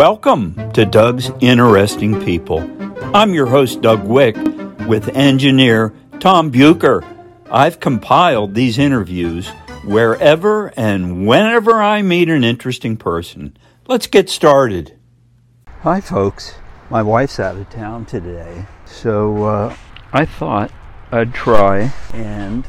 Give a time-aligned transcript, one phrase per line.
[0.00, 2.60] Welcome to Doug's Interesting People.
[3.14, 4.34] I'm your host, Doug Wick,
[4.88, 7.04] with engineer Tom Bucher.
[7.50, 9.50] I've compiled these interviews
[9.84, 13.54] wherever and whenever I meet an interesting person.
[13.88, 14.98] Let's get started.
[15.82, 16.54] Hi, folks.
[16.88, 19.76] My wife's out of town today, so uh,
[20.14, 20.72] I thought
[21.12, 22.66] I'd try and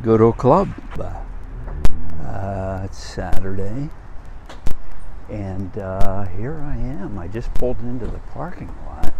[0.00, 0.68] go to a club.
[2.22, 3.90] Uh, it's Saturday,
[5.28, 7.18] and uh, here I am.
[7.18, 9.12] I just pulled into the parking lot.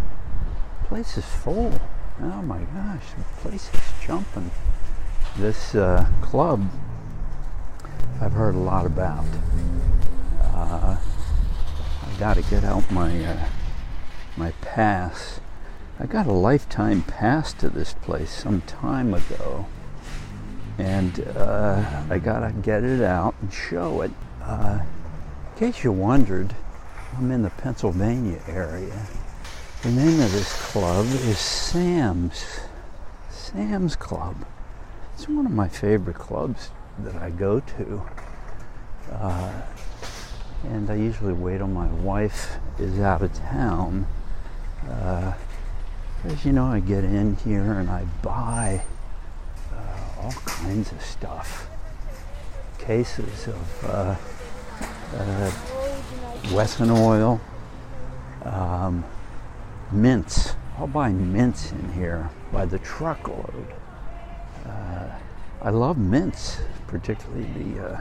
[0.85, 1.73] place is full.
[2.21, 4.51] Oh my gosh, the place is jumping.
[5.37, 6.69] This uh, club
[8.21, 9.27] I've heard a lot about.
[10.43, 10.97] Uh,
[12.03, 13.49] I got to get out my uh,
[14.37, 15.41] my pass.
[16.01, 19.67] I got a lifetime pass to this place some time ago,
[20.79, 24.13] and uh, I got to get it out and show it.
[25.59, 26.55] Uh, in case you wondered,
[27.17, 29.07] I'm in the Pennsylvania area.
[29.83, 32.45] The name of this club is Sam's.
[33.31, 34.37] Sam's Club.
[35.15, 36.71] It's one of my favorite clubs
[37.01, 38.03] that I go to.
[39.11, 39.53] Uh,
[40.65, 44.07] and I usually wait till my wife is out of town.
[44.89, 45.33] Uh,
[46.45, 48.83] you know, I get in here and I buy
[49.73, 51.69] uh, all kinds of stuff.
[52.79, 53.85] Cases of
[55.17, 55.51] uh,
[56.53, 57.41] Wesson oil,
[58.45, 59.05] um,
[59.93, 60.55] mints.
[60.79, 63.67] I'll buy mints in here by the truckload.
[64.67, 65.09] Uh,
[65.63, 68.01] I love mints, particularly the, uh,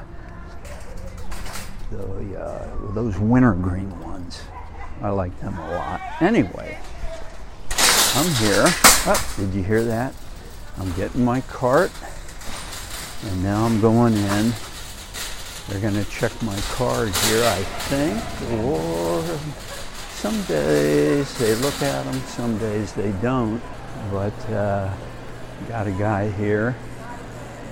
[1.92, 4.42] the uh, those wintergreen ones.
[5.02, 6.02] I like them a lot.
[6.22, 6.78] Anyway,
[8.16, 8.66] I'm here.
[9.06, 10.14] Oh, did you hear that?
[10.78, 11.92] I'm getting my cart,
[13.26, 14.54] and now I'm going in
[15.68, 19.24] they're going to check my card here, I think, or
[20.12, 23.62] some days they look at them, some days they don't.
[24.12, 24.94] But uh,
[25.68, 26.76] got a guy here.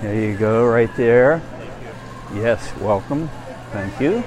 [0.02, 1.42] There you go, right there.
[2.34, 3.30] Yes, welcome.
[3.72, 4.24] Thank you.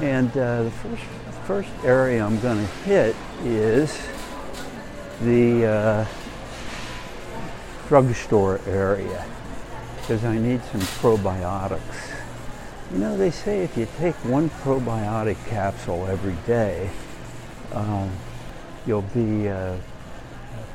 [0.00, 1.02] And uh, the first
[1.46, 3.14] first area I'm going to hit
[3.44, 3.96] is
[5.22, 6.06] the uh,
[7.86, 9.24] drugstore area
[10.00, 12.15] because I need some probiotics.
[12.92, 16.88] You know, they say if you take one probiotic capsule every day,
[17.72, 18.10] um,
[18.86, 19.76] you'll be uh,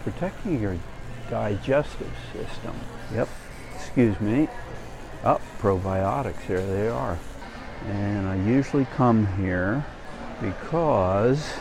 [0.04, 0.76] protecting your
[1.30, 2.76] digestive system.
[3.14, 3.30] Yep,
[3.76, 4.50] excuse me.
[5.24, 7.18] Oh, probiotics, there they are.
[7.88, 9.86] And I usually come here
[10.42, 11.54] because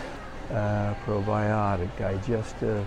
[0.51, 2.85] uh, probiotic, digestive,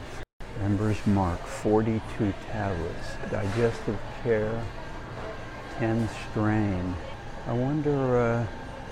[0.59, 4.61] Member's Mark, 42 tablets, digestive care,
[5.79, 6.95] 10 strain.
[7.45, 8.45] I wonder, uh,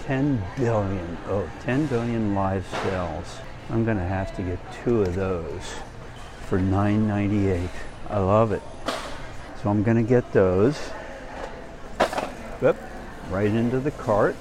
[0.03, 3.39] 10 billion, oh, 10 billion live cells.
[3.69, 5.75] I'm gonna have to get two of those
[6.47, 7.69] for 9.98.
[8.09, 8.61] I love it.
[9.63, 10.77] So I'm gonna get those.
[12.61, 12.75] Yep,
[13.29, 14.35] right into the cart.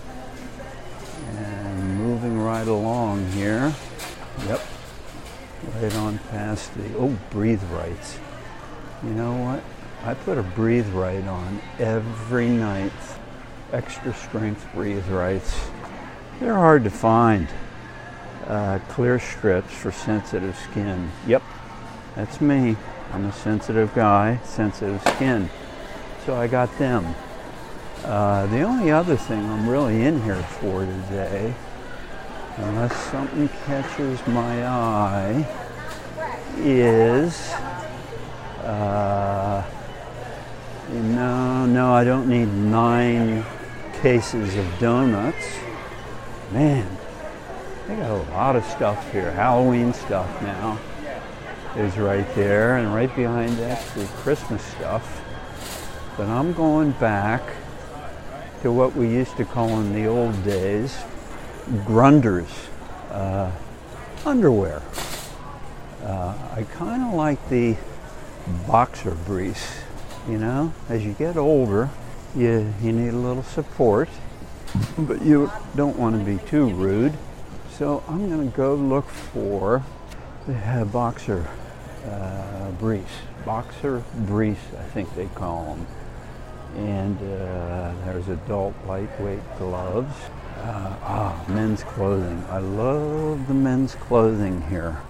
[1.37, 3.73] And moving right along here.
[4.49, 4.61] Yep,
[5.77, 8.19] right on past the, oh, breathe rights.
[9.05, 9.63] You know what?
[10.03, 12.93] I put a breathe right on every night
[13.73, 15.59] extra strength breathe rights.
[16.39, 17.49] They're hard to find.
[18.47, 21.11] Uh, clear strips for sensitive skin.
[21.27, 21.43] Yep,
[22.17, 22.77] that's me.
[23.13, 25.49] I'm a sensitive guy, sensitive skin.
[26.27, 27.15] So I got them.
[28.05, 31.55] Uh, the only other thing I'm really in here for today,
[32.57, 35.47] unless something catches my eye,
[36.57, 37.53] is
[38.65, 39.65] uh,
[40.91, 43.45] no, no, I don't need nine
[44.01, 45.59] cases of donuts.
[46.53, 46.89] Man,
[47.87, 49.31] they got a lot of stuff here.
[49.31, 50.79] Halloween stuff now
[51.77, 55.23] is right there, and right behind that's the Christmas stuff.
[56.17, 57.43] But I'm going back
[58.63, 60.97] to what we used to call in the old days
[61.85, 62.49] grunders
[63.11, 63.53] uh,
[64.25, 64.81] underwear.
[66.03, 67.77] Uh, I kind of like the
[68.67, 69.83] boxer briefs,
[70.27, 71.91] you know, as you get older
[72.37, 74.09] you, you need a little support,
[74.99, 77.13] but you don't want to be too rude.
[77.73, 79.83] So I'm going to go look for
[80.47, 81.49] the boxer
[82.07, 83.13] uh, briefs.
[83.45, 85.87] Boxer briefs, I think they call them.
[86.77, 90.15] And uh, there's adult lightweight gloves.
[90.59, 92.45] Uh, ah, men's clothing.
[92.49, 95.01] I love the men's clothing here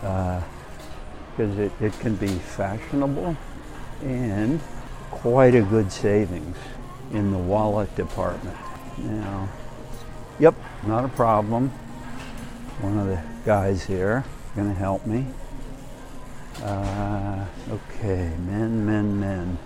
[0.00, 3.36] because uh, it, it can be fashionable
[4.02, 4.60] and
[5.10, 6.56] quite a good savings
[7.12, 8.56] in the wallet department.
[8.98, 9.48] Now,
[10.38, 10.54] yep,
[10.86, 11.70] not a problem.
[12.80, 14.24] one of the guys here
[14.54, 15.26] to help me.
[16.62, 19.58] Uh, okay, men, men, men.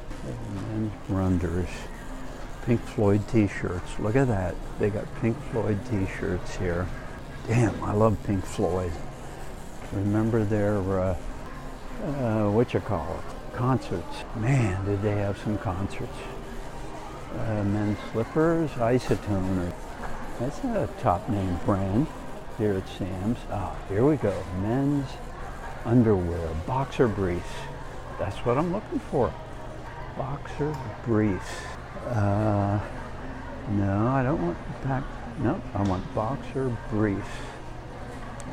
[0.68, 1.68] Men Grunders.
[2.64, 3.98] Pink Floyd t-shirts.
[3.98, 4.54] Look at that.
[4.78, 6.86] They got Pink Floyd t-shirts here.
[7.48, 8.92] Damn, I love Pink Floyd.
[9.92, 11.16] Remember their, uh,
[12.04, 14.24] uh, what you call it, concerts.
[14.34, 16.18] Man, did they have some concerts.
[17.38, 19.72] Uh, men's slippers, Isotoner.
[20.40, 22.08] That's a top name brand
[22.58, 23.38] here at Sam's.
[23.52, 24.36] Oh, here we go.
[24.62, 25.08] Men's
[25.84, 27.54] underwear, boxer briefs.
[28.18, 29.32] That's what I'm looking for.
[30.18, 30.76] Boxer
[31.06, 31.54] briefs.
[32.08, 32.80] Uh,
[33.70, 35.04] no, I don't want pack.
[35.38, 37.28] No, I want boxer briefs.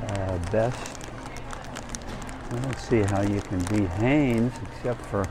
[0.03, 1.08] Uh, best.
[2.51, 5.25] I don't see how you can beat Hanes except for.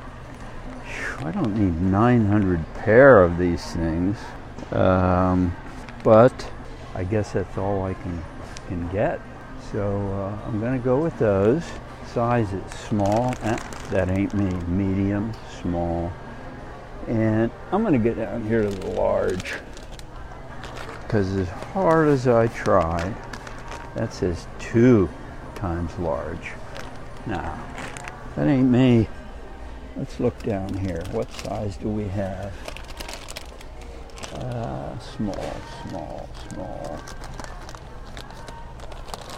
[1.18, 4.16] I don't need 900 pair of these things.
[4.70, 5.56] Um,
[6.04, 6.50] but
[6.94, 8.24] I guess that's all I can
[8.68, 9.20] can get.
[9.72, 11.64] So uh, I'm going to go with those.
[12.06, 13.34] sizes: small.
[13.42, 13.56] Eh,
[13.90, 14.50] that ain't me.
[14.68, 16.12] Medium, small.
[17.08, 19.54] And I'm going to get down here to the large.
[21.02, 23.14] Because as hard as I try,
[23.94, 25.08] that says two
[25.54, 26.52] times large.
[27.28, 27.62] Now,
[28.36, 29.06] that ain't me.
[29.96, 31.04] Let's look down here.
[31.10, 32.54] What size do we have?
[34.32, 36.98] Uh, small, small, small.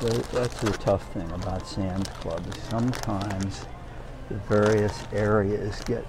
[0.01, 3.67] That's the tough thing about Sam's Club sometimes
[4.29, 6.07] the various areas get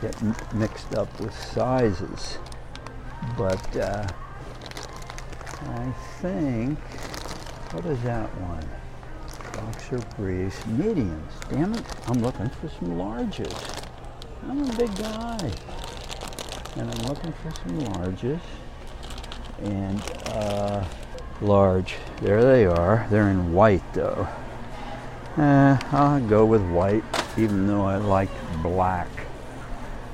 [0.00, 2.38] get mixed up with sizes.
[3.36, 4.06] But uh,
[5.62, 6.78] I think
[7.72, 8.85] what is that one?
[9.56, 11.32] Boxer briefs, mediums.
[11.50, 11.82] Damn it!
[12.08, 13.82] I'm looking for some larges.
[14.46, 15.50] I'm a big guy,
[16.76, 18.40] and I'm looking for some larges.
[19.62, 20.84] And uh,
[21.40, 21.96] large.
[22.20, 23.06] There they are.
[23.10, 24.28] They're in white though.
[25.38, 27.04] Eh, I'll go with white,
[27.38, 28.30] even though I like
[28.62, 29.08] black.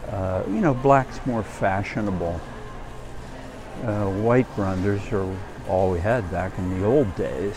[0.08, 2.40] Uh, you know, black's more fashionable.
[3.82, 5.36] Uh, white Grunders are
[5.68, 7.56] all we had back in the old days.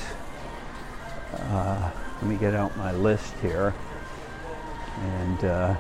[1.36, 1.92] Uh,
[2.22, 3.74] let me get out my list here.
[5.02, 5.76] And uh,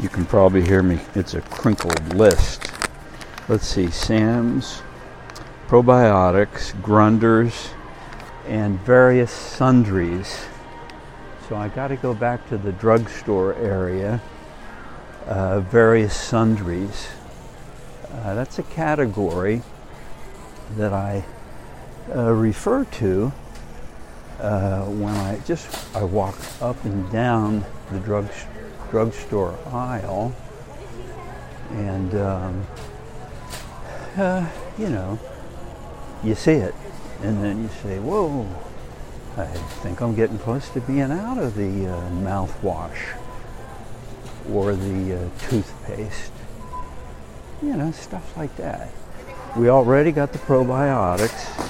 [0.00, 1.00] you can probably hear me.
[1.14, 2.70] It's a crinkled list.
[3.48, 4.82] Let's see, Sam's
[5.70, 7.70] probiotics, grunders,
[8.48, 10.46] and various sundries.
[11.48, 14.20] So I got to go back to the drugstore area,
[15.26, 17.08] uh, various sundries.
[18.12, 19.62] Uh, that's a category
[20.76, 21.24] that I
[22.14, 23.32] uh, refer to
[24.40, 28.28] uh, when I just I walk up and down the drug
[28.90, 30.34] drugstore aisle,
[31.70, 32.66] and um,
[34.16, 34.48] uh,
[34.78, 35.18] you know
[36.22, 36.74] you see it,
[37.22, 38.46] and then you say, whoa,
[39.36, 39.46] I
[39.82, 43.16] think I'm getting close to being out of the uh, mouthwash
[44.52, 46.32] or the uh, toothpaste.
[47.62, 48.90] You know, stuff like that.
[49.56, 51.69] We already got the probiotics.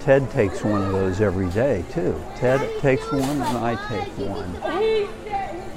[0.00, 2.20] Ted takes one of those every day too.
[2.36, 4.56] Ted takes one and I take one.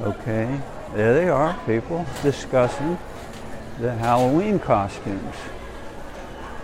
[0.02, 0.60] Okay,
[0.94, 2.98] there they are, people discussing
[3.80, 5.36] the Halloween costumes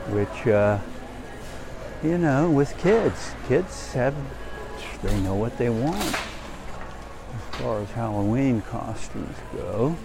[0.10, 0.80] which, uh,
[2.04, 4.16] you know, with kids, kids have,
[5.02, 9.96] they know what they want as far as Halloween costumes go.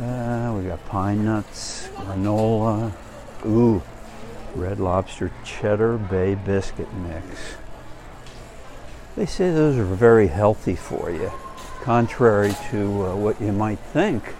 [0.00, 2.92] Uh, we got pine nuts, granola,
[3.46, 3.82] ooh,
[4.54, 7.56] red lobster cheddar bay biscuit mix.
[9.16, 11.30] They say those are very healthy for you,
[11.82, 14.34] contrary to uh, what you might think.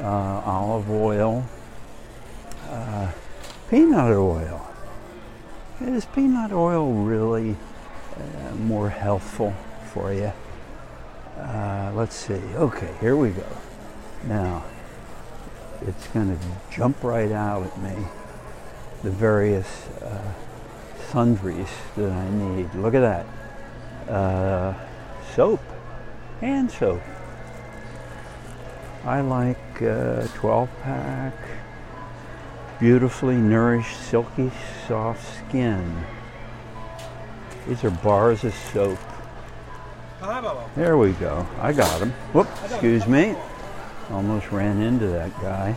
[0.00, 1.44] Uh, olive oil,
[2.68, 3.10] uh,
[3.70, 4.68] peanut oil.
[5.80, 7.56] Is peanut oil really
[8.16, 9.54] uh, more healthful
[9.92, 10.32] for you?
[11.38, 12.40] Uh, let's see.
[12.54, 13.46] Okay, here we go.
[14.24, 14.64] Now,
[15.82, 18.06] it's going to jump right out at me
[19.04, 20.32] the various uh,
[21.10, 22.74] sundries that I need.
[22.74, 24.12] Look at that.
[24.12, 24.74] Uh,
[25.34, 25.60] soap,
[26.40, 27.02] hand soap.
[29.04, 31.34] I like uh, 12 pack
[32.78, 34.50] beautifully nourished, silky,
[34.86, 36.04] soft skin.
[37.66, 38.98] These are bars of soap.
[40.74, 41.46] There we go.
[41.60, 42.10] I got them.
[42.32, 43.36] Whoop, excuse me.
[44.10, 45.76] Almost ran into that guy.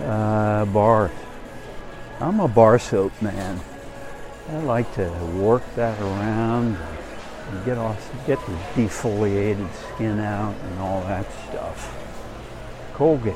[0.00, 1.10] Uh, bar.
[2.18, 3.60] I'm a bar soap man.
[4.48, 6.78] I like to work that around
[7.50, 11.94] and get off, get the defoliated skin out and all that stuff.
[12.94, 13.34] Colgate.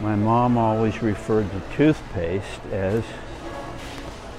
[0.00, 3.04] My mom always referred to toothpaste as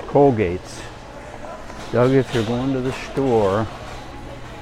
[0.08, 0.82] Colgates.
[1.94, 3.66] Doug, if you're going to the store,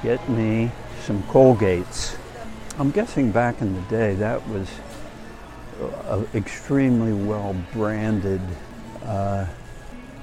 [0.04, 0.70] get me
[1.02, 2.16] some Colgates.
[2.78, 4.68] I'm guessing back in the day that was
[6.08, 8.40] an extremely well branded
[9.04, 9.46] uh,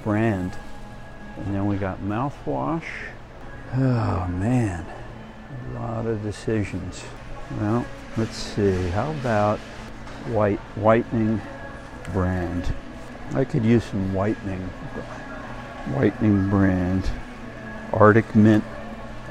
[0.02, 0.52] brand.
[1.36, 2.84] And then we got mouthwash.
[3.74, 4.84] Oh man,
[5.70, 7.02] a lot of decisions.
[7.58, 7.86] Well,
[8.16, 8.88] let's see.
[8.88, 9.58] How about
[10.28, 11.40] white whitening
[12.12, 12.74] brand?
[13.34, 14.60] I could use some whitening.
[15.94, 17.10] Whitening brand.
[17.92, 18.64] Arctic Mint.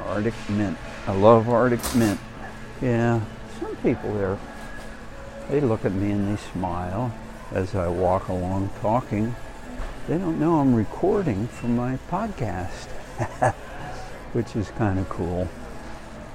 [0.05, 0.77] Arctic Mint.
[1.07, 2.19] I love Arctic Mint.
[2.81, 3.21] Yeah,
[3.59, 4.39] some people there,
[5.49, 7.13] they look at me and they smile
[7.51, 9.35] as I walk along talking.
[10.11, 12.87] They don't know I'm recording for my podcast,
[14.33, 15.47] which is kind of cool.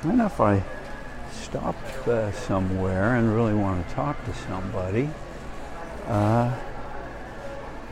[0.01, 0.65] And if I
[1.31, 5.11] stop uh, somewhere and really want to talk to somebody,
[6.07, 6.59] uh,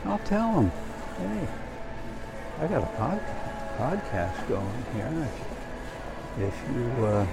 [0.05, 0.71] I'll tell them,
[1.19, 1.47] hey,
[2.61, 3.21] I got a pod-
[3.77, 5.29] podcast going here.
[6.39, 7.27] If, you uh,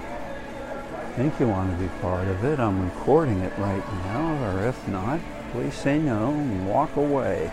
[1.15, 4.87] think you want to be part of it, I'm recording it right now, or if
[4.87, 5.21] not,
[5.53, 7.51] please say no and walk away.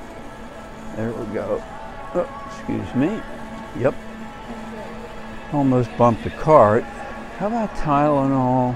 [0.97, 1.63] There we go.
[2.15, 3.21] Oh, excuse me.
[3.79, 3.95] Yep.
[5.53, 6.85] Almost bumped the cart.
[7.39, 8.75] How about Tylenol?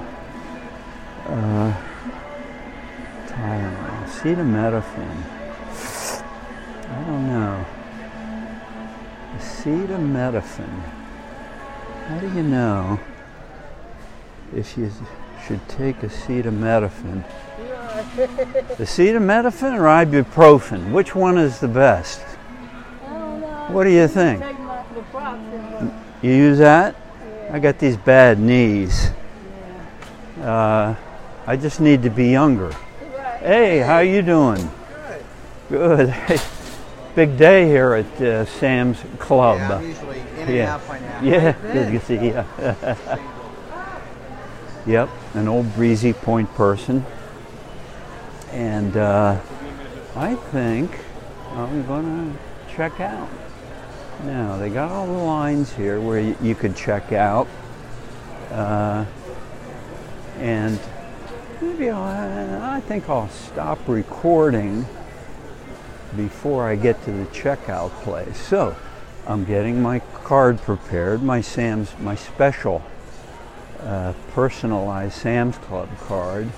[1.27, 1.75] Uh,
[3.27, 3.85] Tylenol.
[4.05, 5.23] Acetaminophen.
[6.89, 7.65] I don't know.
[9.37, 10.83] Acetaminophen.
[12.09, 13.01] How do you know
[14.55, 14.91] if you
[15.47, 17.25] should take acetaminophen?
[18.79, 20.93] acetaminophen or ibuprofen?
[20.93, 22.21] Which one is the best?
[23.69, 24.43] What do you think?
[26.23, 26.95] You use that?
[27.51, 29.11] I got these bad knees.
[30.41, 30.95] Uh,
[31.47, 32.73] I just need to be younger.
[33.41, 34.71] Hey, how you doing?
[35.69, 36.11] Good.
[36.27, 36.39] Hey,
[37.15, 39.59] big day here at uh, Sam's Club.
[39.59, 40.75] Yeah, I'm usually in and Yeah.
[40.75, 41.21] out by now.
[41.23, 42.45] Yeah, good to see you.
[44.93, 47.07] yep, an old breezy point person.
[48.55, 49.41] And uh,
[50.15, 50.97] I think
[51.55, 53.29] I'm going to check out.
[54.23, 57.49] Now, they got all the lines here where you, you could check out.
[58.53, 59.05] Uh,
[60.39, 60.79] and
[61.61, 64.87] maybe I'll, I think I'll stop recording
[66.17, 68.39] before I get to the checkout place.
[68.39, 68.77] So,
[69.27, 72.85] I'm getting my card prepared, my Sam's, my special
[73.81, 76.51] uh, personalized Sam's Club card.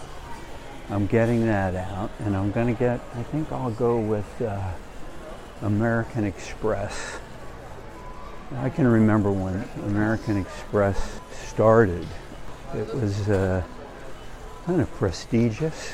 [0.89, 3.01] I'm getting that out, and I'm going to get.
[3.17, 4.71] I think I'll go with uh,
[5.63, 7.19] American Express.
[8.59, 12.07] I can remember when American Express started.
[12.73, 13.65] It was uh,
[14.65, 15.93] kind of prestigious.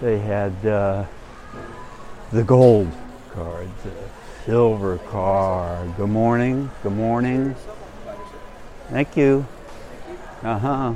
[0.00, 1.06] They had uh,
[2.30, 2.92] the gold
[3.32, 3.92] card, the
[4.44, 5.96] silver card.
[5.96, 6.70] Good morning.
[6.84, 7.56] Good morning.
[8.90, 9.44] Thank you.
[10.44, 10.94] Uh huh.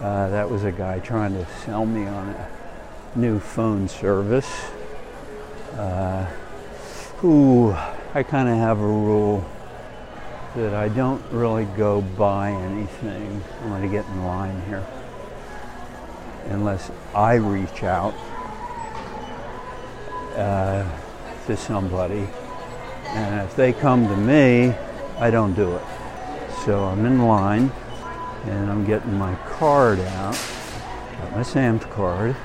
[0.00, 2.48] Uh, that was a guy trying to sell me on a
[3.14, 4.50] new phone service.
[5.74, 6.26] Uh,
[7.22, 7.72] ooh,
[8.14, 9.44] I kind of have a rule
[10.56, 13.42] that I don't really go buy anything.
[13.62, 14.84] I'm going to get in line here.
[16.46, 18.14] Unless I reach out
[20.34, 20.88] uh,
[21.46, 22.26] to somebody.
[23.06, 24.74] And if they come to me,
[25.18, 25.82] I don't do it.
[26.64, 27.70] So I'm in line
[28.44, 30.38] and I'm getting my card out,
[31.18, 32.36] got my Sam's card,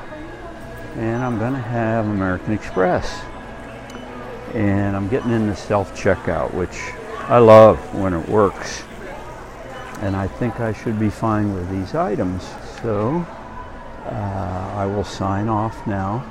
[0.96, 3.22] and I'm going to have American Express.
[4.54, 6.80] And I'm getting in the self checkout, which
[7.30, 8.84] I love when it works.
[10.02, 12.48] And I think I should be fine with these items.
[12.82, 13.26] So
[14.06, 16.26] uh, I will sign off now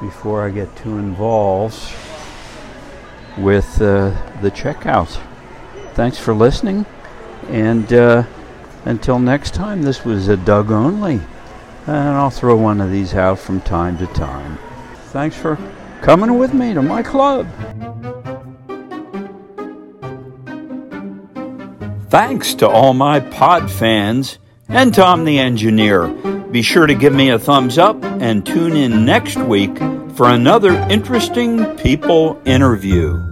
[0.00, 1.76] before I get too involved
[3.36, 5.20] with uh, the checkout.
[5.94, 6.86] Thanks for listening.
[7.48, 8.24] And uh,
[8.84, 11.20] until next time, this was a Doug Only.
[11.86, 14.58] And I'll throw one of these out from time to time.
[15.06, 15.58] Thanks for
[16.02, 17.48] coming with me to my club.
[22.10, 26.08] Thanks to all my pod fans and Tom the engineer.
[26.50, 29.76] Be sure to give me a thumbs up and tune in next week
[30.14, 33.27] for another interesting people interview.